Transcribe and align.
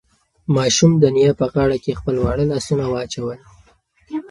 ماشوم 0.55 0.91
د 0.99 1.03
نیا 1.15 1.31
په 1.39 1.45
غاړه 1.53 1.77
کې 1.83 1.97
خپل 1.99 2.15
واړه 2.19 2.45
لاسونه 2.51 2.83
واچول. 2.87 3.39